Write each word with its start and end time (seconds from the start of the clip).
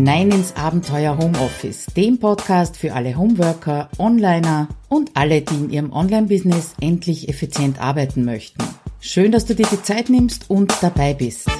hinein 0.00 0.30
ins 0.30 0.56
Abenteuer 0.56 1.18
Homeoffice, 1.18 1.84
dem 1.94 2.18
Podcast 2.18 2.78
für 2.78 2.94
alle 2.94 3.18
Homeworker, 3.18 3.90
Onliner 3.98 4.68
und 4.88 5.10
alle, 5.12 5.42
die 5.42 5.54
in 5.56 5.68
ihrem 5.68 5.92
Online-Business 5.92 6.72
endlich 6.80 7.28
effizient 7.28 7.78
arbeiten 7.82 8.24
möchten. 8.24 8.64
Schön, 9.00 9.30
dass 9.30 9.44
du 9.44 9.54
dir 9.54 9.66
die 9.70 9.82
Zeit 9.82 10.08
nimmst 10.08 10.48
und 10.48 10.72
dabei 10.80 11.12
bist. 11.12 11.50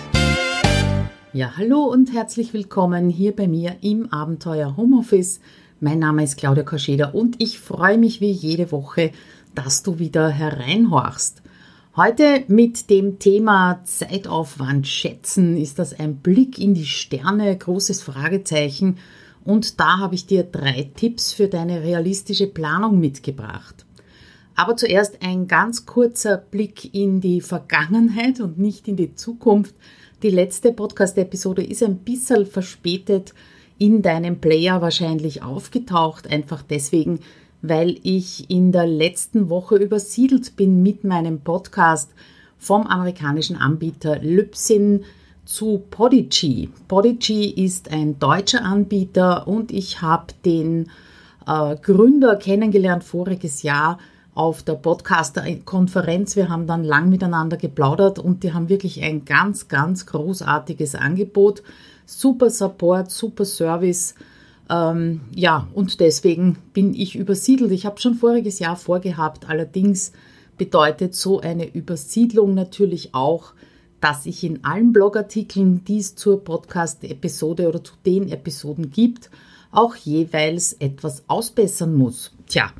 Ja, 1.34 1.58
hallo 1.58 1.84
und 1.84 2.14
herzlich 2.14 2.54
willkommen 2.54 3.10
hier 3.10 3.36
bei 3.36 3.46
mir 3.46 3.76
im 3.82 4.10
Abenteuer 4.10 4.74
Homeoffice. 4.74 5.40
Mein 5.78 5.98
Name 5.98 6.24
ist 6.24 6.38
Claudia 6.38 6.62
Koscheder 6.62 7.14
und 7.14 7.42
ich 7.42 7.58
freue 7.60 7.98
mich 7.98 8.22
wie 8.22 8.30
jede 8.30 8.72
Woche, 8.72 9.10
dass 9.54 9.82
du 9.82 9.98
wieder 9.98 10.30
hereinhorchst. 10.30 11.42
Heute 11.96 12.44
mit 12.46 12.88
dem 12.88 13.18
Thema 13.18 13.80
Zeitaufwand 13.84 14.86
schätzen. 14.86 15.56
Ist 15.56 15.80
das 15.80 15.98
ein 15.98 16.18
Blick 16.18 16.56
in 16.56 16.72
die 16.72 16.86
Sterne? 16.86 17.58
Großes 17.58 18.00
Fragezeichen. 18.00 18.98
Und 19.44 19.80
da 19.80 19.98
habe 19.98 20.14
ich 20.14 20.24
dir 20.24 20.44
drei 20.44 20.88
Tipps 20.94 21.32
für 21.32 21.48
deine 21.48 21.82
realistische 21.82 22.46
Planung 22.46 23.00
mitgebracht. 23.00 23.86
Aber 24.54 24.76
zuerst 24.76 25.20
ein 25.20 25.48
ganz 25.48 25.84
kurzer 25.84 26.36
Blick 26.36 26.94
in 26.94 27.20
die 27.20 27.40
Vergangenheit 27.40 28.38
und 28.38 28.56
nicht 28.56 28.86
in 28.86 28.94
die 28.94 29.16
Zukunft. 29.16 29.74
Die 30.22 30.30
letzte 30.30 30.72
Podcast-Episode 30.72 31.64
ist 31.64 31.82
ein 31.82 31.96
bisschen 31.98 32.46
verspätet 32.46 33.34
in 33.78 34.00
deinem 34.00 34.40
Player 34.40 34.80
wahrscheinlich 34.80 35.42
aufgetaucht, 35.42 36.28
einfach 36.30 36.62
deswegen, 36.62 37.18
weil 37.62 37.98
ich 38.02 38.50
in 38.50 38.72
der 38.72 38.86
letzten 38.86 39.48
Woche 39.48 39.76
übersiedelt 39.76 40.56
bin 40.56 40.82
mit 40.82 41.04
meinem 41.04 41.40
Podcast 41.40 42.10
vom 42.58 42.86
amerikanischen 42.86 43.56
Anbieter 43.56 44.18
Lypsin 44.18 45.04
zu 45.44 45.82
Podigy. 45.90 46.70
Podigy 46.88 47.50
ist 47.50 47.90
ein 47.90 48.18
deutscher 48.18 48.64
Anbieter 48.64 49.48
und 49.48 49.72
ich 49.72 50.00
habe 50.02 50.26
den 50.44 50.90
äh, 51.46 51.76
Gründer 51.76 52.36
kennengelernt 52.36 53.02
voriges 53.02 53.62
Jahr 53.62 53.98
auf 54.34 54.62
der 54.62 54.74
Podcaster-Konferenz. 54.74 56.36
Wir 56.36 56.48
haben 56.48 56.66
dann 56.66 56.84
lang 56.84 57.08
miteinander 57.08 57.56
geplaudert 57.56 58.18
und 58.18 58.42
die 58.42 58.52
haben 58.52 58.68
wirklich 58.68 59.02
ein 59.02 59.24
ganz, 59.24 59.68
ganz 59.68 60.06
großartiges 60.06 60.94
Angebot. 60.94 61.62
Super 62.06 62.50
Support, 62.50 63.10
super 63.10 63.44
Service 63.44 64.14
ähm, 64.70 65.20
ja, 65.34 65.66
und 65.74 65.98
deswegen 66.00 66.56
bin 66.72 66.94
ich 66.94 67.16
übersiedelt. 67.16 67.72
Ich 67.72 67.86
habe 67.86 68.00
schon 68.00 68.14
voriges 68.14 68.60
Jahr 68.60 68.76
vorgehabt, 68.76 69.48
allerdings 69.48 70.12
bedeutet 70.56 71.14
so 71.14 71.40
eine 71.40 71.66
Übersiedlung 71.74 72.54
natürlich 72.54 73.14
auch, 73.14 73.52
dass 74.00 74.26
ich 74.26 74.44
in 74.44 74.64
allen 74.64 74.92
Blogartikeln, 74.92 75.84
die 75.84 75.98
es 75.98 76.14
zur 76.14 76.44
Podcast-Episode 76.44 77.68
oder 77.68 77.82
zu 77.82 77.94
den 78.06 78.30
Episoden 78.30 78.90
gibt, 78.90 79.30
auch 79.72 79.96
jeweils 79.96 80.72
etwas 80.74 81.24
ausbessern 81.26 81.94
muss. 81.94 82.32
Tja, 82.46 82.70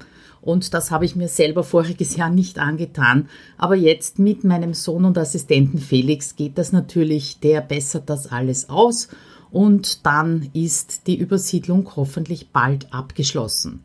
und 0.41 0.73
das 0.73 0.91
habe 0.91 1.05
ich 1.05 1.17
mir 1.17 1.29
selber 1.29 1.65
voriges 1.65 2.17
Jahr 2.17 2.31
nicht 2.31 2.59
angetan. 2.59 3.29
Aber 3.59 3.75
jetzt 3.75 4.19
mit 4.19 4.45
meinem 4.45 4.75
Sohn 4.75 5.05
und 5.05 5.19
Assistenten 5.19 5.79
Felix 5.79 6.37
geht 6.37 6.57
das 6.57 6.73
natürlich, 6.73 7.41
der 7.41 7.61
bessert 7.61 8.09
das 8.09 8.29
alles 8.29 8.69
aus 8.69 9.09
und 9.51 10.07
dann 10.07 10.51
ist 10.53 11.07
die 11.07 11.17
Übersiedlung 11.17 11.91
hoffentlich 11.97 12.51
bald 12.51 12.93
abgeschlossen. 12.93 13.83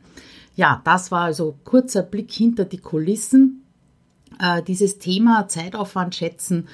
Ja, 0.56 0.82
das 0.86 1.12
war 1.12 1.22
also 1.22 1.56
kurzer 1.64 2.04
Blick 2.04 2.32
hinter 2.32 2.66
die 2.66 2.78
Kulissen. 2.78 3.64
Äh, 4.40 4.64
dieses 4.64 5.00
Thema 5.00 5.48
Zeitaufwand 5.48 6.16
schätzen. 6.16 6.68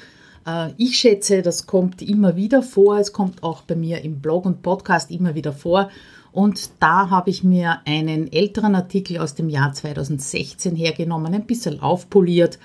Äh, 0.45 0.71
ich 0.77 0.97
schätze, 0.97 1.41
das 1.41 1.65
kommt 1.65 2.01
immer 2.01 2.35
wieder 2.35 2.61
vor. 2.61 2.97
Es 2.97 3.13
kommt 3.13 3.43
auch 3.43 3.63
bei 3.63 3.75
mir 3.75 4.03
im 4.03 4.19
Blog 4.19 4.45
und 4.45 4.61
Podcast 4.61 5.09
immer 5.11 5.35
wieder 5.35 5.53
vor. 5.53 5.89
Und 6.31 6.69
da 6.79 7.09
habe 7.09 7.29
ich 7.29 7.43
mir 7.43 7.79
einen 7.85 8.31
älteren 8.31 8.75
Artikel 8.75 9.17
aus 9.17 9.35
dem 9.35 9.49
Jahr 9.49 9.73
2016 9.73 10.75
hergenommen, 10.75 11.33
ein 11.33 11.45
bisschen 11.45 11.81
aufpoliert 11.81 12.57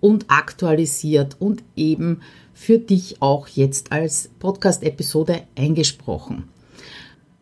und 0.00 0.26
aktualisiert 0.28 1.36
und 1.40 1.62
eben 1.74 2.20
für 2.54 2.78
dich 2.78 3.20
auch 3.20 3.48
jetzt 3.48 3.92
als 3.92 4.30
Podcast-Episode 4.38 5.42
eingesprochen. 5.56 6.44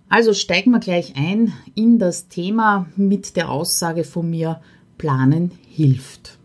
Also 0.09 0.34
steigen 0.34 0.73
wir 0.73 0.81
gleich 0.81 1.15
ein 1.17 1.53
in 1.75 1.99
das 1.99 2.28
Thema 2.28 2.87
mit 2.97 3.37
der 3.37 3.50
Aussage 3.50 4.05
von 4.05 4.28
mir, 4.28 4.61
Planen 4.99 5.53
hilft. 5.69 6.39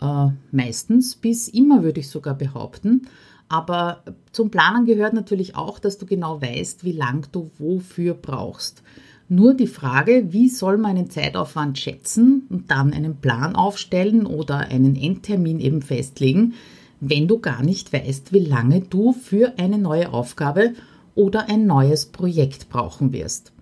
Äh, 0.00 0.28
meistens 0.50 1.16
bis 1.16 1.48
immer 1.48 1.82
würde 1.82 2.00
ich 2.00 2.10
sogar 2.10 2.34
behaupten. 2.34 3.08
Aber 3.48 4.02
zum 4.32 4.50
Planen 4.50 4.86
gehört 4.86 5.14
natürlich 5.14 5.56
auch, 5.56 5.78
dass 5.78 5.98
du 5.98 6.06
genau 6.06 6.42
weißt, 6.42 6.84
wie 6.84 6.92
lang 6.92 7.28
du 7.32 7.50
wofür 7.58 8.14
brauchst. 8.14 8.82
Nur 9.28 9.54
die 9.54 9.66
Frage, 9.66 10.28
wie 10.30 10.48
soll 10.48 10.78
man 10.78 10.96
einen 10.96 11.10
Zeitaufwand 11.10 11.78
schätzen 11.78 12.46
und 12.48 12.70
dann 12.70 12.92
einen 12.92 13.16
Plan 13.16 13.56
aufstellen 13.56 14.26
oder 14.26 14.58
einen 14.58 14.94
Endtermin 14.94 15.58
eben 15.58 15.82
festlegen, 15.82 16.54
wenn 17.00 17.28
du 17.28 17.38
gar 17.38 17.62
nicht 17.62 17.92
weißt, 17.92 18.32
wie 18.32 18.40
lange 18.40 18.80
du 18.80 19.12
für 19.12 19.54
eine 19.58 19.78
neue 19.78 20.12
Aufgabe 20.12 20.72
oder 21.14 21.48
ein 21.48 21.66
neues 21.66 22.06
Projekt 22.06 22.68
brauchen 22.68 23.12
wirst. 23.12 23.52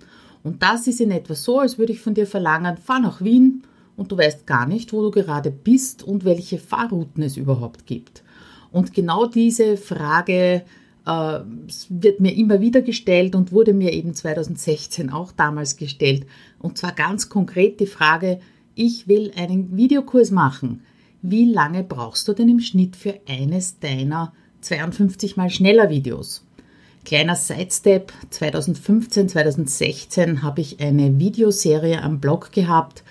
Und 0.42 0.62
das 0.62 0.86
ist 0.86 1.00
in 1.00 1.10
etwa 1.10 1.34
so, 1.34 1.60
als 1.60 1.78
würde 1.78 1.92
ich 1.92 2.00
von 2.00 2.14
dir 2.14 2.26
verlangen, 2.26 2.76
fahr 2.76 3.00
nach 3.00 3.22
Wien 3.22 3.62
und 3.96 4.12
du 4.12 4.18
weißt 4.18 4.46
gar 4.46 4.66
nicht, 4.66 4.92
wo 4.92 5.02
du 5.02 5.10
gerade 5.10 5.50
bist 5.50 6.02
und 6.02 6.24
welche 6.24 6.58
Fahrrouten 6.58 7.22
es 7.22 7.36
überhaupt 7.36 7.86
gibt. 7.86 8.22
Und 8.70 8.92
genau 8.92 9.26
diese 9.26 9.76
Frage 9.76 10.64
äh, 11.06 11.40
wird 11.88 12.20
mir 12.20 12.36
immer 12.36 12.60
wieder 12.60 12.82
gestellt 12.82 13.34
und 13.34 13.52
wurde 13.52 13.72
mir 13.72 13.92
eben 13.92 14.14
2016 14.14 15.10
auch 15.10 15.32
damals 15.32 15.76
gestellt. 15.76 16.26
Und 16.58 16.76
zwar 16.76 16.92
ganz 16.92 17.28
konkret 17.28 17.80
die 17.80 17.86
Frage, 17.86 18.40
ich 18.74 19.06
will 19.06 19.32
einen 19.36 19.76
Videokurs 19.76 20.30
machen 20.30 20.82
wie 21.26 21.50
lange 21.50 21.82
brauchst 21.82 22.28
du 22.28 22.34
denn 22.34 22.50
im 22.50 22.60
Schnitt 22.60 22.96
für 22.96 23.18
eines 23.26 23.78
deiner 23.80 24.34
52 24.60 25.38
mal 25.38 25.48
schneller 25.48 25.88
Videos? 25.88 26.44
Kleiner 27.06 27.34
Sidestep, 27.34 28.12
2015, 28.28 29.30
2016 29.30 30.42
habe 30.42 30.60
ich 30.60 30.80
eine 30.80 31.18
Videoserie 31.18 32.02
am 32.02 32.20
Blog 32.20 32.52
gehabt, 32.52 33.04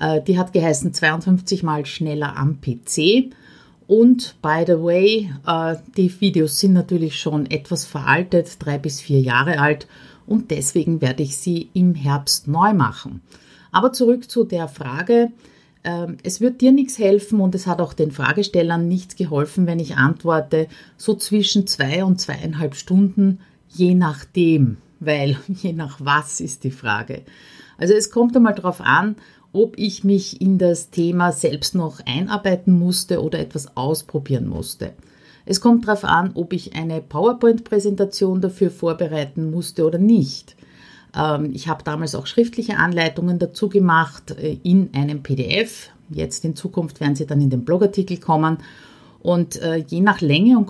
äh, 0.00 0.22
die 0.22 0.38
hat 0.38 0.54
geheißen 0.54 0.94
52 0.94 1.62
mal 1.62 1.84
schneller 1.84 2.38
am 2.38 2.58
PC. 2.62 3.34
Und 3.86 4.36
by 4.40 4.64
the 4.66 4.82
way, 4.82 5.30
äh, 5.46 5.76
die 5.94 6.20
Videos 6.22 6.58
sind 6.60 6.72
natürlich 6.72 7.18
schon 7.18 7.50
etwas 7.50 7.84
veraltet, 7.84 8.56
drei 8.60 8.78
bis 8.78 9.02
vier 9.02 9.20
Jahre 9.20 9.58
alt 9.60 9.86
und 10.26 10.50
deswegen 10.50 11.02
werde 11.02 11.22
ich 11.22 11.36
sie 11.36 11.68
im 11.74 11.94
Herbst 11.94 12.48
neu 12.48 12.72
machen. 12.72 13.20
Aber 13.72 13.92
zurück 13.92 14.30
zu 14.30 14.44
der 14.44 14.68
Frage, 14.68 15.32
es 16.22 16.40
wird 16.40 16.60
dir 16.60 16.72
nichts 16.72 16.98
helfen 16.98 17.40
und 17.40 17.54
es 17.54 17.66
hat 17.66 17.80
auch 17.80 17.92
den 17.92 18.10
Fragestellern 18.10 18.88
nichts 18.88 19.16
geholfen, 19.16 19.66
wenn 19.66 19.78
ich 19.78 19.96
antworte, 19.96 20.66
so 20.96 21.14
zwischen 21.14 21.66
zwei 21.66 22.04
und 22.04 22.20
zweieinhalb 22.20 22.74
Stunden, 22.74 23.40
je 23.68 23.94
nachdem, 23.94 24.78
weil 25.00 25.36
je 25.48 25.72
nach 25.72 25.98
was 26.00 26.40
ist 26.40 26.64
die 26.64 26.70
Frage. 26.70 27.22
Also 27.78 27.94
es 27.94 28.10
kommt 28.10 28.36
einmal 28.36 28.54
darauf 28.54 28.80
an, 28.80 29.16
ob 29.52 29.78
ich 29.78 30.04
mich 30.04 30.40
in 30.40 30.58
das 30.58 30.90
Thema 30.90 31.32
selbst 31.32 31.74
noch 31.74 32.00
einarbeiten 32.04 32.78
musste 32.78 33.22
oder 33.22 33.38
etwas 33.38 33.76
ausprobieren 33.76 34.46
musste. 34.46 34.92
Es 35.46 35.62
kommt 35.62 35.88
darauf 35.88 36.04
an, 36.04 36.32
ob 36.34 36.52
ich 36.52 36.74
eine 36.74 37.00
PowerPoint-Präsentation 37.00 38.42
dafür 38.42 38.70
vorbereiten 38.70 39.50
musste 39.50 39.86
oder 39.86 39.98
nicht. 39.98 40.57
Ähm, 41.16 41.50
ich 41.52 41.68
habe 41.68 41.84
damals 41.84 42.14
auch 42.14 42.26
schriftliche 42.26 42.76
Anleitungen 42.76 43.38
dazu 43.38 43.68
gemacht 43.68 44.32
äh, 44.32 44.58
in 44.62 44.90
einem 44.94 45.22
PDF. 45.22 45.90
Jetzt 46.10 46.44
in 46.44 46.56
Zukunft 46.56 47.00
werden 47.00 47.16
sie 47.16 47.26
dann 47.26 47.40
in 47.40 47.50
den 47.50 47.64
Blogartikel 47.64 48.18
kommen. 48.18 48.58
Und 49.20 49.60
äh, 49.60 49.76
je 49.76 50.00
nach 50.00 50.20
Länge 50.20 50.58
und 50.58 50.66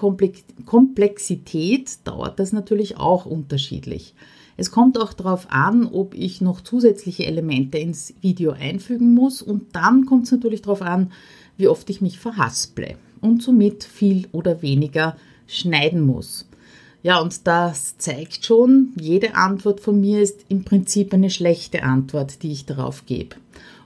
Komplexität 0.66 1.98
dauert 2.04 2.40
das 2.40 2.52
natürlich 2.52 2.96
auch 2.96 3.26
unterschiedlich. 3.26 4.14
Es 4.56 4.72
kommt 4.72 4.98
auch 4.98 5.12
darauf 5.12 5.46
an, 5.50 5.86
ob 5.86 6.14
ich 6.14 6.40
noch 6.40 6.60
zusätzliche 6.62 7.26
Elemente 7.26 7.78
ins 7.78 8.14
Video 8.22 8.52
einfügen 8.52 9.14
muss. 9.14 9.42
Und 9.42 9.76
dann 9.76 10.06
kommt 10.06 10.24
es 10.24 10.32
natürlich 10.32 10.62
darauf 10.62 10.82
an, 10.82 11.12
wie 11.56 11.68
oft 11.68 11.88
ich 11.90 12.00
mich 12.00 12.18
verhasple 12.18 12.96
und 13.20 13.42
somit 13.42 13.84
viel 13.84 14.26
oder 14.32 14.62
weniger 14.62 15.16
schneiden 15.46 16.00
muss. 16.00 16.47
Ja, 17.02 17.20
und 17.20 17.46
das 17.46 17.96
zeigt 17.98 18.44
schon, 18.44 18.92
jede 19.00 19.36
Antwort 19.36 19.80
von 19.80 20.00
mir 20.00 20.20
ist 20.20 20.44
im 20.48 20.64
Prinzip 20.64 21.14
eine 21.14 21.30
schlechte 21.30 21.84
Antwort, 21.84 22.42
die 22.42 22.50
ich 22.50 22.66
darauf 22.66 23.06
gebe. 23.06 23.36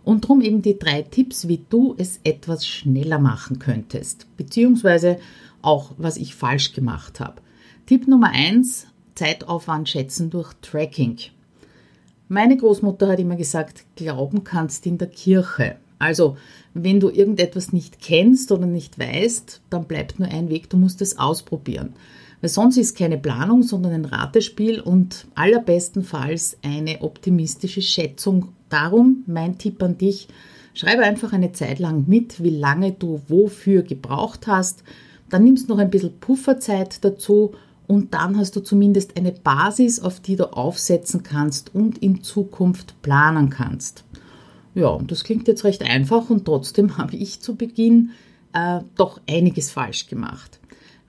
Und 0.04 0.24
darum 0.24 0.40
eben 0.40 0.62
die 0.62 0.78
drei 0.78 1.02
Tipps, 1.02 1.46
wie 1.46 1.62
du 1.68 1.94
es 1.98 2.20
etwas 2.24 2.66
schneller 2.66 3.18
machen 3.18 3.58
könntest, 3.58 4.26
beziehungsweise 4.36 5.18
auch, 5.60 5.92
was 5.98 6.16
ich 6.16 6.34
falsch 6.34 6.72
gemacht 6.72 7.20
habe. 7.20 7.40
Tipp 7.86 8.08
Nummer 8.08 8.30
eins: 8.30 8.86
Zeitaufwand 9.14 9.88
schätzen 9.88 10.30
durch 10.30 10.52
Tracking. 10.62 11.18
Meine 12.28 12.56
Großmutter 12.56 13.08
hat 13.08 13.20
immer 13.20 13.36
gesagt, 13.36 13.84
glauben 13.94 14.42
kannst 14.42 14.86
in 14.86 14.96
der 14.96 15.08
Kirche. 15.08 15.76
Also, 15.98 16.36
wenn 16.74 16.98
du 16.98 17.10
irgendetwas 17.10 17.72
nicht 17.72 18.00
kennst 18.00 18.50
oder 18.50 18.66
nicht 18.66 18.98
weißt, 18.98 19.60
dann 19.70 19.84
bleibt 19.84 20.18
nur 20.18 20.28
ein 20.28 20.48
Weg, 20.48 20.70
du 20.70 20.78
musst 20.78 21.00
es 21.02 21.18
ausprobieren. 21.18 21.94
Weil 22.42 22.50
sonst 22.50 22.76
ist 22.76 22.98
keine 22.98 23.18
Planung, 23.18 23.62
sondern 23.62 23.92
ein 23.92 24.04
Ratespiel 24.04 24.80
und 24.80 25.26
allerbestenfalls 25.36 26.58
eine 26.62 27.00
optimistische 27.00 27.80
Schätzung. 27.80 28.48
Darum 28.68 29.22
mein 29.26 29.58
Tipp 29.58 29.80
an 29.80 29.96
dich, 29.96 30.26
schreibe 30.74 31.04
einfach 31.04 31.32
eine 31.32 31.52
Zeit 31.52 31.78
lang 31.78 32.04
mit, 32.08 32.42
wie 32.42 32.50
lange 32.50 32.92
du 32.92 33.20
wofür 33.28 33.82
gebraucht 33.82 34.48
hast. 34.48 34.82
Dann 35.30 35.44
nimmst 35.44 35.68
noch 35.68 35.78
ein 35.78 35.90
bisschen 35.90 36.18
Pufferzeit 36.18 37.04
dazu 37.04 37.52
und 37.86 38.12
dann 38.12 38.36
hast 38.36 38.56
du 38.56 38.60
zumindest 38.60 39.16
eine 39.16 39.30
Basis, 39.32 40.00
auf 40.00 40.18
die 40.18 40.34
du 40.34 40.52
aufsetzen 40.52 41.22
kannst 41.22 41.72
und 41.74 41.98
in 41.98 42.24
Zukunft 42.24 43.00
planen 43.02 43.50
kannst. 43.50 44.02
Ja, 44.74 44.98
das 45.06 45.22
klingt 45.22 45.46
jetzt 45.46 45.62
recht 45.62 45.84
einfach 45.84 46.28
und 46.28 46.44
trotzdem 46.44 46.96
habe 46.98 47.14
ich 47.14 47.40
zu 47.40 47.54
Beginn 47.54 48.10
äh, 48.52 48.80
doch 48.96 49.20
einiges 49.28 49.70
falsch 49.70 50.08
gemacht. 50.08 50.58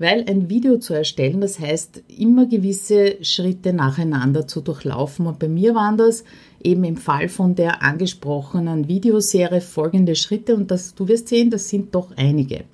Weil 0.04 0.26
ein 0.28 0.50
Video 0.50 0.80
zu 0.80 0.94
erstellen, 0.94 1.40
das 1.40 1.62
heißt 1.62 2.04
immer 2.18 2.46
gewisse 2.46 3.24
Schritte 3.24 3.72
nacheinander 3.72 4.46
zu 4.46 4.60
durchlaufen. 4.60 5.26
Und 5.28 5.40
bei 5.40 5.48
mir 5.48 5.76
waren 5.76 5.96
das 5.96 6.26
eben 6.62 6.84
im 6.84 6.98
Fall 6.98 7.30
von 7.30 7.56
der 7.56 7.82
angesprochenen 7.82 8.90
Videoserie 8.90 9.62
folgende 9.62 10.18
Schritte 10.18 10.58
und 10.58 10.72
das, 10.72 10.94
du 10.94 11.08
wirst 11.08 11.30
sehen, 11.30 11.52
das 11.52 11.70
sind 11.70 11.96
doch 11.96 12.12
einige. 12.18 12.66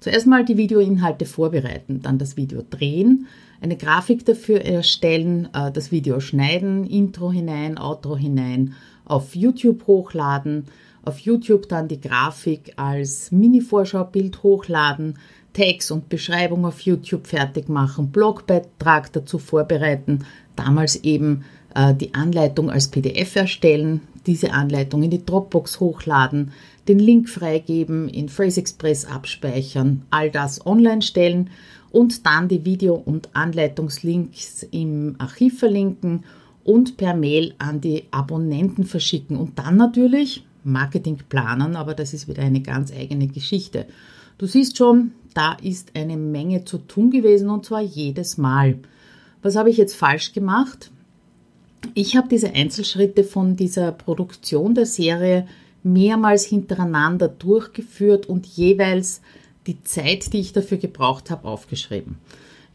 Zuerst 0.00 0.26
mal 0.26 0.44
die 0.44 0.56
Videoinhalte 0.56 1.24
vorbereiten, 1.24 2.00
dann 2.02 2.18
das 2.18 2.36
Video 2.36 2.64
drehen, 2.68 3.28
eine 3.60 3.76
Grafik 3.76 4.26
dafür 4.26 4.60
erstellen, 4.62 5.48
äh, 5.54 5.70
das 5.70 5.92
Video 5.92 6.18
schneiden, 6.18 6.84
Intro 6.84 7.30
hinein, 7.30 7.78
Outro 7.78 8.16
hinein, 8.16 8.74
auf 9.04 9.36
YouTube 9.36 9.86
hochladen, 9.86 10.64
auf 11.04 11.20
YouTube 11.20 11.68
dann 11.68 11.86
die 11.86 12.00
Grafik 12.00 12.72
als 12.74 13.30
Mini-Vorschaubild 13.30 14.42
hochladen, 14.42 15.14
Tags 15.56 15.90
und 15.90 16.10
Beschreibung 16.10 16.66
auf 16.66 16.80
YouTube 16.80 17.26
fertig 17.26 17.70
machen, 17.70 18.10
Blogbeitrag 18.10 19.10
dazu 19.14 19.38
vorbereiten, 19.38 20.26
damals 20.54 20.96
eben 20.96 21.44
äh, 21.74 21.94
die 21.94 22.12
Anleitung 22.12 22.70
als 22.70 22.88
PDF 22.88 23.36
erstellen, 23.36 24.02
diese 24.26 24.52
Anleitung 24.52 25.02
in 25.02 25.10
die 25.10 25.24
Dropbox 25.24 25.80
hochladen, 25.80 26.52
den 26.88 26.98
Link 26.98 27.30
freigeben, 27.30 28.10
in 28.10 28.28
Phrase 28.28 28.60
Express 28.60 29.06
abspeichern, 29.06 30.02
all 30.10 30.30
das 30.30 30.66
online 30.66 31.00
stellen 31.00 31.48
und 31.90 32.26
dann 32.26 32.48
die 32.48 32.66
Video- 32.66 33.02
und 33.02 33.30
Anleitungslinks 33.32 34.62
im 34.72 35.14
Archiv 35.16 35.60
verlinken 35.60 36.24
und 36.64 36.98
per 36.98 37.14
Mail 37.14 37.54
an 37.56 37.80
die 37.80 38.04
Abonnenten 38.10 38.84
verschicken 38.84 39.38
und 39.38 39.58
dann 39.58 39.78
natürlich 39.78 40.44
Marketing 40.64 41.18
planen, 41.30 41.76
aber 41.76 41.94
das 41.94 42.12
ist 42.12 42.28
wieder 42.28 42.42
eine 42.42 42.60
ganz 42.60 42.92
eigene 42.92 43.28
Geschichte. 43.28 43.86
Du 44.38 44.46
siehst 44.46 44.76
schon, 44.76 45.12
da 45.32 45.54
ist 45.62 45.92
eine 45.94 46.18
Menge 46.18 46.64
zu 46.64 46.76
tun 46.76 47.10
gewesen 47.10 47.48
und 47.48 47.64
zwar 47.64 47.80
jedes 47.80 48.36
Mal. 48.36 48.78
Was 49.42 49.56
habe 49.56 49.70
ich 49.70 49.78
jetzt 49.78 49.96
falsch 49.96 50.34
gemacht? 50.34 50.90
Ich 51.94 52.16
habe 52.16 52.28
diese 52.28 52.52
Einzelschritte 52.52 53.24
von 53.24 53.56
dieser 53.56 53.92
Produktion 53.92 54.74
der 54.74 54.84
Serie 54.86 55.46
mehrmals 55.82 56.44
hintereinander 56.44 57.28
durchgeführt 57.28 58.26
und 58.26 58.44
jeweils 58.46 59.22
die 59.66 59.82
Zeit, 59.84 60.32
die 60.34 60.40
ich 60.40 60.52
dafür 60.52 60.78
gebraucht 60.78 61.30
habe, 61.30 61.48
aufgeschrieben. 61.48 62.18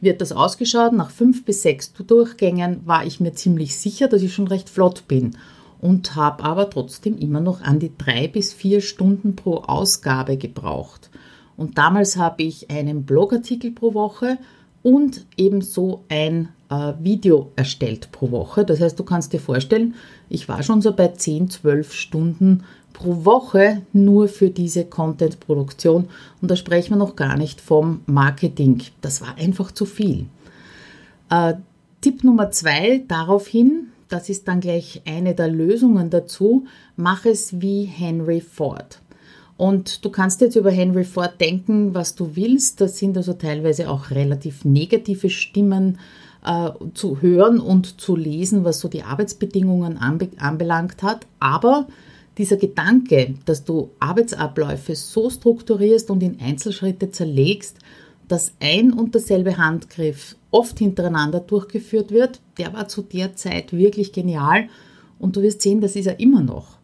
Hat 0.03 0.19
das 0.19 0.31
ausgeschaut? 0.31 0.93
Nach 0.93 1.11
fünf 1.11 1.45
bis 1.45 1.61
sechs 1.61 1.93
Durchgängen 1.93 2.87
war 2.87 3.05
ich 3.05 3.19
mir 3.19 3.33
ziemlich 3.33 3.77
sicher, 3.77 4.07
dass 4.07 4.23
ich 4.23 4.33
schon 4.33 4.47
recht 4.47 4.69
flott 4.69 5.07
bin 5.07 5.37
und 5.79 6.15
habe 6.15 6.43
aber 6.43 6.69
trotzdem 6.71 7.19
immer 7.19 7.39
noch 7.39 7.61
an 7.61 7.79
die 7.79 7.91
drei 7.95 8.27
bis 8.27 8.51
vier 8.51 8.81
Stunden 8.81 9.35
pro 9.35 9.57
Ausgabe 9.57 10.37
gebraucht. 10.37 11.11
Und 11.57 11.77
damals 11.77 12.18
habe 12.18 12.44
ich 12.44 12.69
einen 12.69 13.03
Blogartikel 13.03 13.71
pro 13.71 13.94
Woche 13.94 14.38
und 14.83 15.25
ebenso 15.38 16.03
ein 16.09 16.50
äh, 16.69 16.94
Video 17.00 17.51
erstellt 17.56 18.12
pro 18.12 18.31
Woche. 18.31 18.65
Das 18.65 18.80
heißt, 18.80 19.00
du 19.00 19.03
kannst 19.03 19.33
dir 19.33 19.39
vorstellen, 19.39 19.95
ich 20.30 20.50
war 20.50 20.63
schon 20.63 20.81
so 20.81 20.94
bei 20.94 21.09
10, 21.09 21.50
12 21.50 21.94
Stunden 21.94 22.63
pro 22.94 23.25
Woche 23.25 23.83
nur 23.94 24.27
für 24.27 24.50
diese 24.50 24.86
Content-Produktion 24.86 26.07
und 26.42 26.51
da 26.51 26.56
sprechen 26.56 26.92
wir 26.92 26.98
noch 26.98 27.15
gar 27.15 27.38
nicht 27.38 27.62
vom 27.62 28.01
Marketing. 28.06 28.81
Das 29.01 29.21
war 29.21 29.38
einfach 29.38 29.71
zu 29.71 29.86
viel. 29.86 30.25
Äh, 31.30 31.56
Tipp 32.01 32.24
Nummer 32.24 32.50
zwei 32.50 33.03
daraufhin, 33.07 33.89
das 34.09 34.30
ist 34.30 34.48
dann 34.48 34.59
gleich 34.59 35.03
eine 35.06 35.36
der 35.36 35.48
Lösungen 35.48 36.09
dazu, 36.09 36.65
mach 36.95 37.25
es 37.25 37.62
wie 37.62 37.83
Henry 37.83 38.42
Ford. 38.42 39.00
Und 39.61 40.03
du 40.03 40.09
kannst 40.09 40.41
jetzt 40.41 40.55
über 40.55 40.71
Henry 40.71 41.03
Ford 41.03 41.39
denken, 41.39 41.93
was 41.93 42.15
du 42.15 42.35
willst. 42.35 42.81
Das 42.81 42.97
sind 42.97 43.15
also 43.15 43.33
teilweise 43.33 43.91
auch 43.91 44.09
relativ 44.09 44.65
negative 44.65 45.29
Stimmen 45.29 45.99
äh, 46.43 46.71
zu 46.95 47.21
hören 47.21 47.59
und 47.59 48.01
zu 48.01 48.15
lesen, 48.15 48.63
was 48.63 48.79
so 48.79 48.87
die 48.87 49.03
Arbeitsbedingungen 49.03 49.99
anbe 49.99 50.29
anbelangt 50.39 51.03
hat. 51.03 51.27
Aber 51.39 51.85
dieser 52.39 52.57
Gedanke, 52.57 53.35
dass 53.45 53.63
du 53.63 53.91
Arbeitsabläufe 53.99 54.95
so 54.95 55.29
strukturierst 55.29 56.09
und 56.09 56.23
in 56.23 56.39
Einzelschritte 56.41 57.11
zerlegst, 57.11 57.77
dass 58.27 58.53
ein 58.59 58.91
und 58.91 59.13
derselbe 59.13 59.59
Handgriff 59.59 60.37
oft 60.49 60.79
hintereinander 60.79 61.39
durchgeführt 61.39 62.09
wird, 62.09 62.41
der 62.57 62.73
war 62.73 62.87
zu 62.87 63.03
der 63.03 63.35
Zeit 63.35 63.73
wirklich 63.73 64.11
genial 64.11 64.69
und 65.19 65.35
du 65.35 65.43
wirst 65.43 65.61
sehen, 65.61 65.81
das 65.81 65.95
ist 65.95 66.07
er 66.07 66.19
immer 66.19 66.41
noch. 66.41 66.80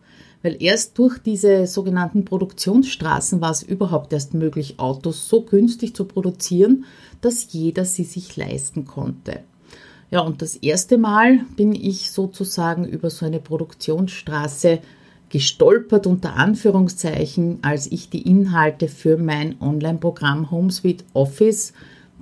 Weil 0.47 0.63
erst 0.63 0.97
durch 0.97 1.17
diese 1.17 1.67
sogenannten 1.67 2.23
Produktionsstraßen 2.23 3.41
war 3.41 3.51
es 3.51 3.63
überhaupt 3.63 4.13
erst 4.13 4.33
möglich, 4.33 4.75
Autos 4.79 5.27
so 5.27 5.41
günstig 5.41 5.93
zu 5.93 6.05
produzieren, 6.05 6.85
dass 7.19 7.51
jeder 7.51 7.83
sie 7.83 8.05
sich 8.05 8.37
leisten 8.37 8.85
konnte. 8.85 9.41
Ja, 10.09 10.21
und 10.21 10.41
das 10.41 10.55
erste 10.55 10.97
Mal 10.97 11.39
bin 11.57 11.75
ich 11.75 12.11
sozusagen 12.11 12.85
über 12.85 13.09
so 13.09 13.25
eine 13.25 13.41
Produktionsstraße 13.41 14.79
gestolpert 15.27 16.07
unter 16.07 16.37
Anführungszeichen, 16.37 17.59
als 17.61 17.91
ich 17.91 18.09
die 18.09 18.21
Inhalte 18.21 18.87
für 18.87 19.17
mein 19.17 19.59
Online-Programm 19.59 20.49
HomeSuite 20.49 21.03
Office 21.11 21.73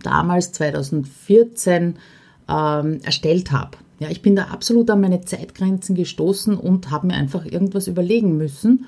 damals 0.01 0.51
2014 0.51 1.97
ähm, 2.49 2.99
erstellt 3.03 3.51
habe. 3.51 3.77
Ja, 3.99 4.09
ich 4.09 4.21
bin 4.21 4.35
da 4.35 4.45
absolut 4.45 4.89
an 4.89 5.01
meine 5.01 5.21
Zeitgrenzen 5.21 5.95
gestoßen 5.95 6.57
und 6.57 6.91
habe 6.91 7.07
mir 7.07 7.13
einfach 7.13 7.45
irgendwas 7.45 7.87
überlegen 7.87 8.37
müssen 8.37 8.85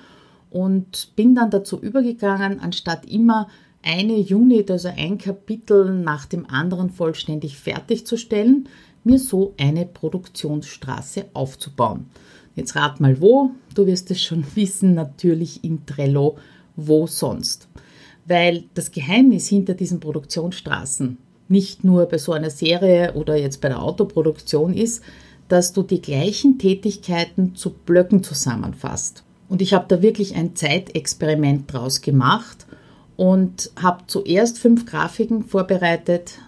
und 0.49 1.15
bin 1.15 1.35
dann 1.35 1.49
dazu 1.49 1.79
übergegangen, 1.79 2.59
anstatt 2.59 3.05
immer 3.05 3.47
eine 3.83 4.15
Unit, 4.15 4.69
also 4.69 4.89
ein 4.89 5.17
Kapitel 5.17 5.93
nach 5.93 6.25
dem 6.25 6.45
anderen 6.49 6.89
vollständig 6.89 7.57
fertigzustellen, 7.57 8.67
mir 9.03 9.19
so 9.19 9.53
eine 9.57 9.85
Produktionsstraße 9.85 11.27
aufzubauen. 11.33 12.07
Jetzt 12.55 12.75
rat 12.75 12.99
mal 12.99 13.21
wo, 13.21 13.51
du 13.75 13.85
wirst 13.85 14.11
es 14.11 14.21
schon 14.21 14.43
wissen, 14.55 14.93
natürlich 14.93 15.63
in 15.63 15.85
Trello, 15.85 16.37
wo 16.75 17.07
sonst. 17.07 17.69
Weil 18.25 18.65
das 18.73 18.91
Geheimnis 18.91 19.47
hinter 19.47 19.73
diesen 19.73 20.01
Produktionsstraßen 20.01 21.17
nicht 21.49 21.83
nur 21.83 22.05
bei 22.05 22.17
so 22.17 22.33
einer 22.33 22.49
Serie 22.49 23.13
oder 23.13 23.35
jetzt 23.35 23.61
bei 23.61 23.69
der 23.69 23.81
Autoproduktion 23.81 24.73
ist, 24.73 25.03
dass 25.47 25.73
du 25.73 25.83
die 25.83 26.01
gleichen 26.01 26.57
Tätigkeiten 26.57 27.55
zu 27.55 27.71
Blöcken 27.71 28.23
zusammenfasst. 28.23 29.23
Und 29.49 29.61
ich 29.61 29.73
habe 29.73 29.85
da 29.87 30.01
wirklich 30.01 30.35
ein 30.35 30.55
Zeitexperiment 30.55 31.71
draus 31.71 32.01
gemacht 32.01 32.65
und 33.15 33.71
habe 33.81 34.03
zuerst 34.07 34.59
fünf 34.59 34.85
Grafiken 34.85 35.43
vorbereitet, 35.43 36.39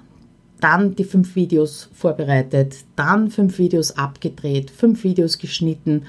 dann 0.60 0.96
die 0.96 1.06
fünf 1.06 1.36
Videos 1.36 1.90
vorbereitet, 1.94 2.76
dann 2.98 3.32
fünf 3.32 3.58
Videos 3.58 3.92
abgedreht, 3.98 4.70
fünf 4.70 5.06
Videos 5.06 5.38
geschnitten 5.38 6.04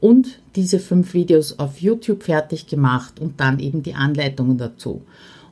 und 0.00 0.40
diese 0.54 0.78
fünf 0.78 1.14
Videos 1.14 1.58
auf 1.58 1.80
YouTube 1.80 2.22
fertig 2.22 2.68
gemacht 2.68 3.18
und 3.18 3.40
dann 3.40 3.58
eben 3.58 3.82
die 3.82 3.94
Anleitungen 3.94 4.58
dazu. 4.58 5.02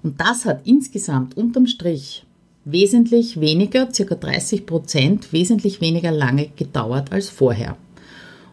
Und 0.05 0.21
das 0.21 0.45
hat 0.45 0.61
insgesamt 0.65 1.37
unterm 1.37 1.67
Strich 1.67 2.25
wesentlich 2.65 3.41
weniger, 3.41 3.93
circa 3.93 4.15
30 4.15 4.67
Prozent, 4.67 5.33
wesentlich 5.33 5.81
weniger 5.81 6.11
lange 6.11 6.49
gedauert 6.57 7.13
als 7.13 7.29
vorher. 7.29 7.77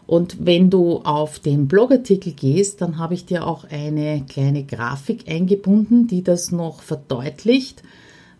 Und 0.06 0.44
wenn 0.44 0.68
du 0.68 0.98
auf 0.98 1.38
den 1.38 1.68
Blogartikel 1.68 2.32
gehst, 2.32 2.80
dann 2.80 2.98
habe 2.98 3.14
ich 3.14 3.24
dir 3.24 3.46
auch 3.46 3.64
eine 3.64 4.24
kleine 4.28 4.64
Grafik 4.64 5.28
eingebunden, 5.28 6.06
die 6.06 6.22
das 6.22 6.52
noch 6.52 6.82
verdeutlicht 6.82 7.82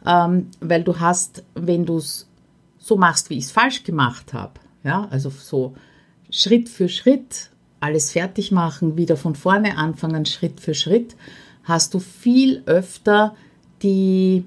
ähm, 0.07 0.49
weil 0.61 0.83
du 0.83 0.99
hast, 0.99 1.45
wenn 1.55 1.85
du 1.85 1.99
es 1.99 2.29
so 2.79 2.97
machst, 2.97 3.31
wie 3.31 3.39
ich 3.39 3.45
es 3.45 3.53
falsch 3.53 3.85
gemacht 3.85 4.33
habe, 4.33 4.53
ja, 4.85 5.07
also 5.11 5.31
so 5.31 5.75
Schritt 6.31 6.69
für 6.69 6.89
Schritt 6.89 7.51
alles 7.81 8.13
fertig 8.13 8.53
machen, 8.53 8.97
wieder 8.97 9.17
von 9.17 9.35
vorne 9.35 9.77
anfangen, 9.77 10.27
Schritt 10.27 10.61
für 10.61 10.75
Schritt, 10.75 11.17
hast 11.65 11.95
du 11.95 11.99
viel 11.99 12.63
öfter 12.67 13.35
die 13.83 14.45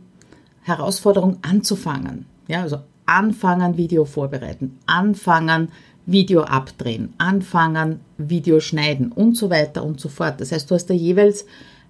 Herausforderung 0.66 1.38
anzufangen. 1.42 2.26
Ja, 2.48 2.62
also 2.64 2.80
anfangen, 3.06 3.78
Video 3.78 4.06
vorbereiten, 4.06 4.78
anfangen, 4.86 5.70
Video 6.06 6.42
abdrehen, 6.42 7.14
anfangen, 7.18 8.00
Video 8.18 8.60
schneiden 8.60 9.12
und 9.12 9.38
so 9.38 9.50
weiter 9.50 9.84
und 9.84 10.00
so 10.00 10.10
fort. 10.10 10.42
Das 10.42 10.52
heißt, 10.52 10.70
du 10.70 10.76
hast 10.76 10.88
da 10.88 10.94
jeweils 10.94 11.46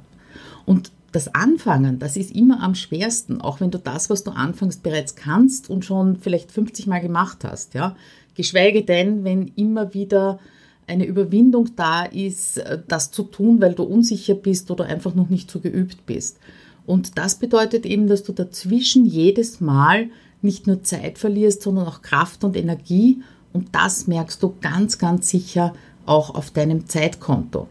Und 0.65 0.91
das 1.11 1.35
Anfangen, 1.35 1.99
das 1.99 2.17
ist 2.17 2.35
immer 2.35 2.63
am 2.63 2.73
schwersten, 2.73 3.41
auch 3.41 3.61
wenn 3.61 3.69
du 3.71 3.77
das, 3.77 4.09
was 4.09 4.23
du 4.23 4.31
anfangs 4.31 4.77
bereits 4.77 5.15
kannst 5.15 5.69
und 5.69 5.85
schon 5.85 6.17
vielleicht 6.17 6.51
50 6.51 6.87
Mal 6.87 7.01
gemacht 7.01 7.43
hast, 7.43 7.73
ja. 7.73 7.95
Geschweige 8.33 8.83
denn, 8.83 9.23
wenn 9.23 9.49
immer 9.55 9.93
wieder 9.93 10.39
eine 10.87 11.05
Überwindung 11.05 11.75
da 11.75 12.03
ist, 12.03 12.61
das 12.87 13.11
zu 13.11 13.23
tun, 13.23 13.61
weil 13.61 13.73
du 13.73 13.83
unsicher 13.83 14.35
bist 14.35 14.71
oder 14.71 14.85
einfach 14.85 15.15
noch 15.15 15.29
nicht 15.29 15.49
so 15.49 15.59
geübt 15.59 16.05
bist. 16.05 16.37
Und 16.85 17.17
das 17.17 17.35
bedeutet 17.35 17.85
eben, 17.85 18.07
dass 18.07 18.23
du 18.23 18.31
dazwischen 18.31 19.05
jedes 19.05 19.59
Mal 19.59 20.09
nicht 20.41 20.67
nur 20.67 20.83
Zeit 20.83 21.17
verlierst, 21.17 21.63
sondern 21.63 21.87
auch 21.87 22.01
Kraft 22.01 22.43
und 22.43 22.55
Energie. 22.55 23.21
Und 23.53 23.73
das 23.73 24.07
merkst 24.07 24.41
du 24.43 24.55
ganz, 24.61 24.97
ganz 24.97 25.29
sicher 25.29 25.73
auch 26.05 26.35
auf 26.35 26.51
deinem 26.51 26.87
Zeitkonto. 26.87 27.67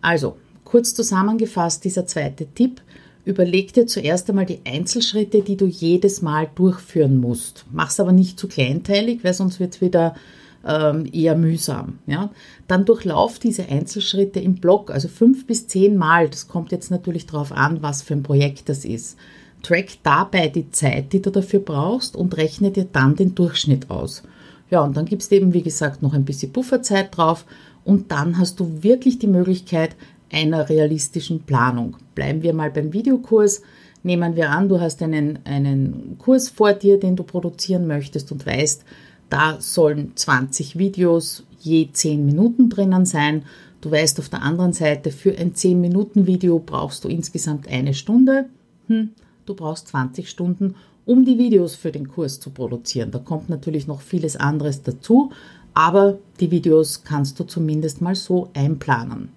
Also, 0.00 0.36
kurz 0.64 0.94
zusammengefasst, 0.94 1.84
dieser 1.84 2.06
zweite 2.06 2.46
Tipp. 2.46 2.80
Überleg 3.24 3.74
dir 3.74 3.86
zuerst 3.86 4.30
einmal 4.30 4.46
die 4.46 4.60
Einzelschritte, 4.64 5.42
die 5.42 5.56
du 5.56 5.66
jedes 5.66 6.22
Mal 6.22 6.48
durchführen 6.54 7.20
musst. 7.20 7.66
Mach's 7.70 8.00
aber 8.00 8.12
nicht 8.12 8.38
zu 8.38 8.48
kleinteilig, 8.48 9.22
weil 9.22 9.34
sonst 9.34 9.60
wird 9.60 9.74
es 9.74 9.80
wieder 9.82 10.14
eher 11.12 11.36
mühsam. 11.36 11.98
Ja? 12.06 12.30
Dann 12.66 12.84
durchlauf 12.84 13.38
diese 13.38 13.68
Einzelschritte 13.68 14.40
im 14.40 14.56
Block, 14.56 14.90
also 14.90 15.08
fünf 15.08 15.46
bis 15.46 15.66
zehn 15.66 15.96
Mal. 15.96 16.28
Das 16.28 16.48
kommt 16.48 16.72
jetzt 16.72 16.90
natürlich 16.90 17.26
darauf 17.26 17.52
an, 17.52 17.82
was 17.82 18.02
für 18.02 18.14
ein 18.14 18.22
Projekt 18.22 18.68
das 18.68 18.84
ist. 18.84 19.16
Track 19.62 19.98
dabei 20.02 20.48
die 20.48 20.70
Zeit, 20.70 21.12
die 21.12 21.22
du 21.22 21.30
dafür 21.30 21.60
brauchst 21.60 22.16
und 22.16 22.36
rechne 22.36 22.70
dir 22.70 22.84
dann 22.84 23.16
den 23.16 23.34
Durchschnitt 23.34 23.90
aus. 23.90 24.22
Ja, 24.70 24.82
und 24.82 24.96
dann 24.96 25.06
gibst 25.06 25.30
du 25.30 25.36
eben, 25.36 25.54
wie 25.54 25.62
gesagt, 25.62 26.02
noch 26.02 26.12
ein 26.12 26.24
bisschen 26.24 26.52
Pufferzeit 26.52 27.16
drauf 27.16 27.44
und 27.84 28.12
dann 28.12 28.38
hast 28.38 28.60
du 28.60 28.82
wirklich 28.82 29.18
die 29.18 29.26
Möglichkeit 29.26 29.96
einer 30.30 30.68
realistischen 30.68 31.42
Planung. 31.44 31.96
Bleiben 32.14 32.42
wir 32.42 32.52
mal 32.52 32.70
beim 32.70 32.92
Videokurs. 32.92 33.62
Nehmen 34.02 34.36
wir 34.36 34.50
an, 34.50 34.68
du 34.68 34.80
hast 34.80 35.02
einen, 35.02 35.38
einen 35.44 36.16
Kurs 36.18 36.50
vor 36.50 36.72
dir, 36.74 37.00
den 37.00 37.16
du 37.16 37.24
produzieren 37.24 37.86
möchtest 37.86 38.30
und 38.30 38.46
weißt, 38.46 38.84
da 39.30 39.60
sollen 39.60 40.12
20 40.14 40.78
Videos 40.78 41.44
je 41.60 41.90
10 41.92 42.24
Minuten 42.24 42.68
drinnen 42.70 43.04
sein. 43.04 43.44
Du 43.80 43.90
weißt 43.90 44.18
auf 44.18 44.28
der 44.28 44.42
anderen 44.42 44.72
Seite, 44.72 45.10
für 45.10 45.36
ein 45.36 45.52
10-Minuten-Video 45.52 46.58
brauchst 46.58 47.04
du 47.04 47.08
insgesamt 47.08 47.68
eine 47.68 47.94
Stunde. 47.94 48.46
Hm, 48.88 49.10
du 49.46 49.54
brauchst 49.54 49.88
20 49.88 50.28
Stunden, 50.28 50.74
um 51.04 51.24
die 51.24 51.38
Videos 51.38 51.74
für 51.74 51.92
den 51.92 52.08
Kurs 52.08 52.40
zu 52.40 52.50
produzieren. 52.50 53.10
Da 53.10 53.18
kommt 53.18 53.48
natürlich 53.48 53.86
noch 53.86 54.00
vieles 54.00 54.36
anderes 54.36 54.82
dazu, 54.82 55.30
aber 55.74 56.18
die 56.40 56.50
Videos 56.50 57.04
kannst 57.04 57.38
du 57.38 57.44
zumindest 57.44 58.00
mal 58.00 58.14
so 58.14 58.48
einplanen. 58.54 59.28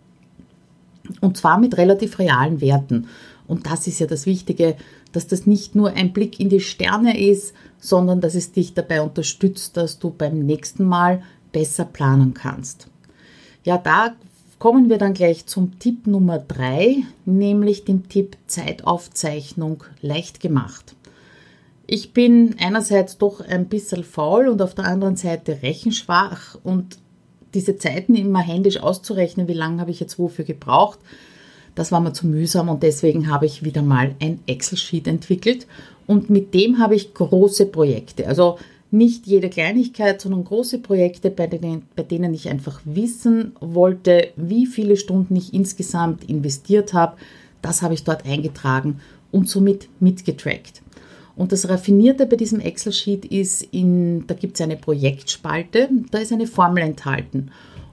Und 1.19 1.37
zwar 1.37 1.59
mit 1.59 1.77
relativ 1.77 2.19
realen 2.19 2.61
Werten. 2.61 3.07
Und 3.51 3.65
das 3.65 3.85
ist 3.85 3.99
ja 3.99 4.07
das 4.07 4.25
Wichtige, 4.25 4.77
dass 5.11 5.27
das 5.27 5.45
nicht 5.45 5.75
nur 5.75 5.89
ein 5.91 6.13
Blick 6.13 6.39
in 6.39 6.47
die 6.47 6.61
Sterne 6.61 7.19
ist, 7.19 7.53
sondern 7.81 8.21
dass 8.21 8.33
es 8.33 8.53
dich 8.53 8.75
dabei 8.75 9.01
unterstützt, 9.01 9.75
dass 9.75 9.99
du 9.99 10.09
beim 10.09 10.39
nächsten 10.39 10.85
Mal 10.85 11.21
besser 11.51 11.83
planen 11.83 12.33
kannst. 12.33 12.87
Ja, 13.65 13.77
da 13.77 14.15
kommen 14.57 14.89
wir 14.89 14.97
dann 14.97 15.13
gleich 15.13 15.47
zum 15.47 15.79
Tipp 15.79 16.07
Nummer 16.07 16.39
drei, 16.39 17.03
nämlich 17.25 17.83
dem 17.83 18.07
Tipp 18.07 18.37
Zeitaufzeichnung 18.47 19.83
leicht 20.01 20.39
gemacht. 20.39 20.95
Ich 21.87 22.13
bin 22.13 22.55
einerseits 22.57 23.17
doch 23.17 23.41
ein 23.41 23.65
bisschen 23.65 24.05
faul 24.05 24.47
und 24.47 24.61
auf 24.61 24.75
der 24.75 24.85
anderen 24.85 25.17
Seite 25.17 25.61
rechenschwach 25.61 26.57
und 26.63 26.99
diese 27.53 27.75
Zeiten 27.75 28.15
immer 28.15 28.39
händisch 28.39 28.77
auszurechnen, 28.77 29.49
wie 29.49 29.53
lange 29.53 29.81
habe 29.81 29.91
ich 29.91 29.99
jetzt 29.99 30.17
wofür 30.19 30.45
gebraucht, 30.45 30.99
das 31.75 31.91
war 31.91 32.01
mir 32.01 32.13
zu 32.13 32.27
mühsam 32.27 32.69
und 32.69 32.83
deswegen 32.83 33.29
habe 33.29 33.45
ich 33.45 33.63
wieder 33.63 33.81
mal 33.81 34.15
ein 34.19 34.39
Excel-Sheet 34.45 35.07
entwickelt 35.07 35.67
und 36.07 36.29
mit 36.29 36.53
dem 36.53 36.79
habe 36.79 36.95
ich 36.95 37.13
große 37.13 37.67
Projekte. 37.67 38.27
Also 38.27 38.57
nicht 38.91 39.25
jede 39.25 39.49
Kleinigkeit, 39.49 40.19
sondern 40.19 40.43
große 40.43 40.79
Projekte, 40.79 41.31
bei 41.31 41.47
denen, 41.47 41.83
bei 41.95 42.03
denen 42.03 42.33
ich 42.33 42.49
einfach 42.49 42.81
wissen 42.83 43.53
wollte, 43.61 44.29
wie 44.35 44.65
viele 44.65 44.97
Stunden 44.97 45.35
ich 45.37 45.53
insgesamt 45.53 46.29
investiert 46.29 46.93
habe. 46.93 47.15
Das 47.61 47.81
habe 47.81 47.93
ich 47.93 48.03
dort 48.03 48.25
eingetragen 48.25 48.99
und 49.31 49.47
somit 49.47 49.87
mitgetrackt. 50.01 50.81
Und 51.37 51.53
das 51.53 51.69
Raffinierte 51.69 52.25
bei 52.25 52.35
diesem 52.35 52.59
Excel-Sheet 52.59 53.25
ist, 53.25 53.63
in, 53.71 54.27
da 54.27 54.33
gibt 54.33 54.55
es 54.55 54.61
eine 54.61 54.75
Projektspalte, 54.75 55.89
da 56.11 56.17
ist 56.19 56.33
eine 56.33 56.47
Formel 56.47 56.83
enthalten. 56.83 57.51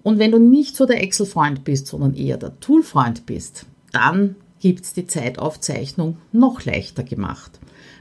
Und 0.03 0.19
wenn 0.19 0.33
du 0.33 0.39
nicht 0.39 0.77
so 0.77 0.85
der 0.85 1.03
Excel-Freund 1.03 1.65
bist, 1.65 1.87
sondern 1.87 2.15
eher 2.15 2.37
der 2.37 2.61
Tool-Freund 2.61 3.25
bist, 3.25 3.65
dann 3.93 4.37
gibt 4.61 4.85
es 4.85 4.93
die 4.93 5.07
Zeitaufzeichnung 5.07 6.19
noch 6.33 6.65
leichter 6.65 7.03
gemacht. 7.03 7.59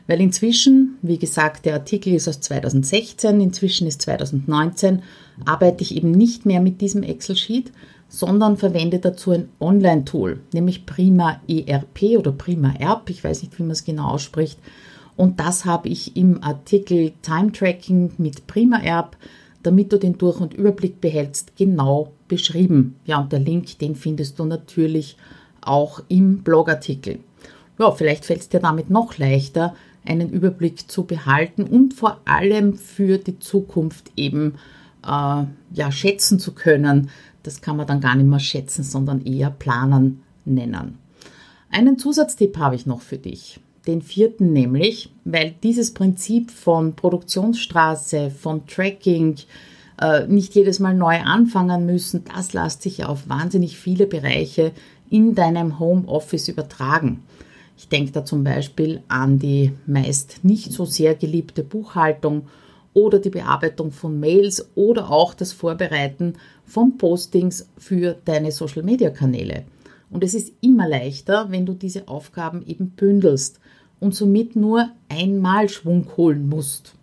Weil 0.07 0.21
inzwischen, 0.21 0.97
wie 1.01 1.17
gesagt, 1.17 1.65
der 1.65 1.73
Artikel 1.75 2.13
ist 2.13 2.27
aus 2.27 2.39
2016, 2.41 3.39
inzwischen 3.39 3.87
ist 3.87 4.01
2019, 4.01 5.01
arbeite 5.45 5.83
ich 5.83 5.95
eben 5.95 6.11
nicht 6.11 6.45
mehr 6.45 6.61
mit 6.61 6.81
diesem 6.81 7.03
Excel-Sheet, 7.03 7.71
sondern 8.09 8.57
verwende 8.57 8.99
dazu 8.99 9.31
ein 9.31 9.49
Online-Tool, 9.59 10.41
nämlich 10.53 10.85
Prima 10.85 11.39
ERP 11.47 12.17
oder 12.17 12.31
Prima 12.31 12.73
ERP, 12.77 13.09
ich 13.09 13.23
weiß 13.23 13.41
nicht, 13.41 13.57
wie 13.57 13.63
man 13.63 13.71
es 13.71 13.85
genau 13.85 14.09
ausspricht. 14.09 14.59
Und 15.15 15.39
das 15.39 15.65
habe 15.65 15.87
ich 15.89 16.17
im 16.17 16.43
Artikel 16.43 17.13
Time 17.21 17.51
Tracking 17.51 18.11
mit 18.17 18.47
Prima 18.47 18.79
ERP, 18.79 19.15
damit 19.63 19.93
du 19.93 19.97
den 19.97 20.17
Durch- 20.17 20.41
und 20.41 20.53
Überblick 20.53 20.99
behältst, 20.99 21.55
genau 21.55 22.11
beschrieben. 22.27 22.95
Ja, 23.05 23.19
und 23.21 23.31
der 23.31 23.39
Link, 23.39 23.79
den 23.79 23.95
findest 23.95 24.39
du 24.39 24.45
natürlich 24.45 25.15
auch 25.15 25.40
im 26.07 26.43
Blogartikel. 26.43 27.19
Ja, 27.77 27.91
vielleicht 27.91 28.25
fällt 28.25 28.41
es 28.41 28.49
dir 28.49 28.59
damit 28.59 28.89
noch 28.89 29.17
leichter, 29.17 29.75
einen 30.05 30.29
Überblick 30.29 30.89
zu 30.89 31.03
behalten 31.03 31.63
und 31.63 31.93
vor 31.93 32.19
allem 32.25 32.75
für 32.75 33.17
die 33.17 33.39
Zukunft 33.39 34.11
eben 34.15 34.55
äh, 35.05 35.43
ja, 35.73 35.91
schätzen 35.91 36.39
zu 36.39 36.53
können. 36.53 37.09
Das 37.43 37.61
kann 37.61 37.77
man 37.77 37.87
dann 37.87 38.01
gar 38.01 38.15
nicht 38.15 38.27
mehr 38.27 38.39
schätzen, 38.39 38.83
sondern 38.83 39.25
eher 39.25 39.49
planen 39.49 40.23
nennen. 40.45 40.97
Einen 41.71 41.97
Zusatztipp 41.97 42.57
habe 42.57 42.75
ich 42.75 42.85
noch 42.85 43.01
für 43.01 43.17
dich. 43.17 43.59
Den 43.87 44.01
vierten 44.01 44.53
nämlich, 44.53 45.11
weil 45.23 45.55
dieses 45.63 45.93
Prinzip 45.93 46.51
von 46.51 46.95
Produktionsstraße, 46.95 48.29
von 48.29 48.67
Tracking, 48.67 49.37
äh, 49.99 50.27
nicht 50.27 50.53
jedes 50.53 50.79
Mal 50.79 50.93
neu 50.93 51.19
anfangen 51.21 51.85
müssen, 51.85 52.23
das 52.25 52.53
lässt 52.53 52.83
sich 52.83 53.05
auf 53.05 53.27
wahnsinnig 53.27 53.77
viele 53.77 54.05
Bereiche 54.05 54.71
in 55.11 55.35
deinem 55.35 55.77
Homeoffice 55.77 56.47
übertragen. 56.47 57.21
Ich 57.77 57.89
denke 57.89 58.11
da 58.11 58.25
zum 58.25 58.43
Beispiel 58.43 59.03
an 59.07 59.37
die 59.37 59.73
meist 59.85 60.43
nicht 60.43 60.71
so 60.71 60.85
sehr 60.85 61.13
geliebte 61.13 61.63
Buchhaltung 61.63 62.47
oder 62.93 63.19
die 63.19 63.29
Bearbeitung 63.29 63.91
von 63.91 64.19
Mails 64.19 64.69
oder 64.75 65.11
auch 65.11 65.33
das 65.33 65.53
Vorbereiten 65.53 66.33
von 66.65 66.97
Postings 66.97 67.69
für 67.77 68.17
deine 68.25 68.51
Social-Media-Kanäle. 68.51 69.63
Und 70.09 70.23
es 70.23 70.33
ist 70.33 70.53
immer 70.61 70.87
leichter, 70.87 71.47
wenn 71.49 71.65
du 71.65 71.73
diese 71.73 72.07
Aufgaben 72.07 72.65
eben 72.65 72.91
bündelst 72.91 73.59
und 73.99 74.13
somit 74.13 74.55
nur 74.55 74.89
einmal 75.09 75.69
Schwung 75.69 76.07
holen 76.17 76.49
musst. 76.49 76.93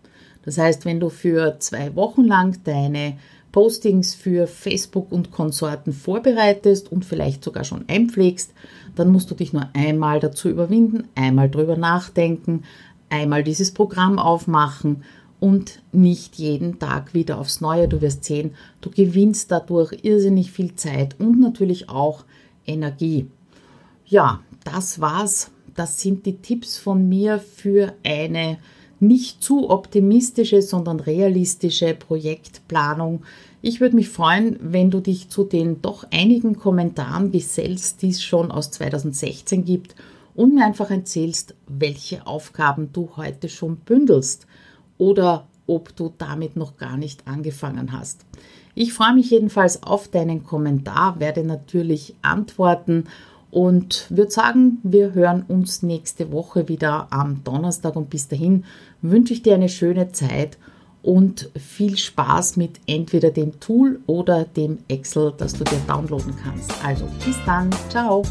Das 0.45 0.59
heißt, 0.59 0.85
wenn 0.85 1.01
du 1.01 1.09
für 1.09 1.59
zwei 1.59 1.95
Wochen 1.97 2.25
lang 2.25 2.59
deine 2.65 3.19
Postings 3.53 4.15
für 4.15 4.47
Facebook 4.47 5.11
und 5.11 5.31
Konsorten 5.31 5.93
vorbereitest 5.93 6.93
und 6.93 7.05
vielleicht 7.05 7.43
sogar 7.43 7.65
schon 7.65 7.85
einpflegst, 7.89 8.53
dann 8.95 9.11
musst 9.11 9.31
du 9.31 9.35
dich 9.35 9.53
nur 9.53 9.69
einmal 9.73 10.21
dazu 10.21 10.49
überwinden, 10.49 11.09
einmal 11.15 11.51
drüber 11.51 11.77
nachdenken, 11.77 12.65
einmal 13.09 13.43
dieses 13.43 13.73
Programm 13.73 14.19
aufmachen 14.19 15.03
und 15.41 15.83
nicht 15.93 16.37
jeden 16.37 16.79
Tag 16.79 17.15
wieder 17.15 17.39
aufs 17.39 17.61
Neue. 17.61 17.89
Du 17.89 18.01
wirst 18.01 18.25
sehen, 18.25 18.55
du 18.81 18.91
gewinnst 18.91 19.51
dadurch 19.51 19.93
irrsinnig 20.03 20.51
viel 20.51 20.75
Zeit 20.75 21.19
und 21.19 21.41
natürlich 21.41 21.89
auch 21.89 22.25
Energie. 22.67 23.29
Ja, 24.05 24.41
das 24.65 25.01
war's. 25.01 25.51
Das 25.75 26.01
sind 26.01 26.27
die 26.27 26.39
Tipps 26.39 26.77
von 26.77 27.09
mir 27.09 27.39
für 27.39 27.95
eine 28.05 28.59
nicht 29.01 29.43
zu 29.43 29.71
optimistische, 29.71 30.63
sondern 30.63 31.01
realistische 31.01 31.95
Projektplanung. 31.95 33.23
Ich 33.63 33.81
würde 33.81 33.97
mich 33.97 34.09
freuen, 34.09 34.57
wenn 34.61 34.91
du 34.91 35.01
dich 35.01 35.29
zu 35.29 35.45
den 35.45 35.83
doch 35.83 36.05
einigen 36.11 36.57
Kommentaren 36.57 37.31
gesellst, 37.31 38.03
die 38.03 38.11
es 38.11 38.23
schon 38.23 38.51
aus 38.51 38.71
2016 38.71 39.65
gibt 39.65 39.95
und 40.35 40.55
mir 40.55 40.65
einfach 40.65 40.91
erzählst, 40.91 41.55
welche 41.67 42.27
Aufgaben 42.27 42.91
du 42.93 43.11
heute 43.17 43.49
schon 43.49 43.77
bündelst 43.77 44.47
oder 44.97 45.47
ob 45.67 45.95
du 45.97 46.13
damit 46.17 46.57
noch 46.57 46.77
gar 46.77 46.97
nicht 46.97 47.27
angefangen 47.27 47.93
hast. 47.93 48.25
Ich 48.75 48.93
freue 48.93 49.15
mich 49.15 49.31
jedenfalls 49.31 49.83
auf 49.83 50.07
deinen 50.07 50.45
Kommentar, 50.45 51.19
werde 51.19 51.43
natürlich 51.43 52.15
antworten 52.23 53.05
und 53.51 54.07
würde 54.11 54.31
sagen, 54.31 54.79
wir 54.83 55.15
hören 55.15 55.45
uns 55.49 55.83
nächste 55.83 56.33
Woche 56.33 56.69
wieder 56.69 57.09
am 57.11 57.43
Donnerstag 57.45 57.97
und 57.97 58.11
bis 58.11 58.29
dahin 58.29 58.65
wünsche 59.03 59.33
ich 59.33 59.43
dir 59.43 59.55
eine 59.55 59.69
schöne 59.69 60.13
Zeit 60.13 60.59
und 61.03 61.51
viel 61.57 61.97
Spaß 61.97 62.57
mit 62.57 62.81
entweder 62.87 63.31
dem 63.31 63.61
Tool 63.61 64.01
oder 64.07 64.45
dem 64.45 64.79
Excel, 64.89 65.33
das 65.37 65.55
du 65.55 65.65
dir 65.65 65.81
downloaden 65.87 66.35
kannst. 66.43 66.73
Also 66.85 67.07
bis 67.25 67.37
dann, 67.47 67.71
ciao! 67.89 68.23